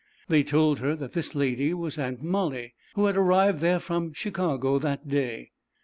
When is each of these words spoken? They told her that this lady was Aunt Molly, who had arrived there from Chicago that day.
They 0.29 0.41
told 0.41 0.79
her 0.79 0.95
that 0.95 1.11
this 1.11 1.35
lady 1.35 1.75
was 1.75 1.99
Aunt 1.99 2.23
Molly, 2.23 2.73
who 2.95 3.05
had 3.05 3.15
arrived 3.15 3.59
there 3.59 3.77
from 3.79 4.13
Chicago 4.13 4.79
that 4.79 5.07
day. 5.07 5.51